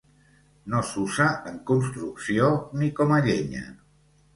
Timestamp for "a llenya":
3.21-3.69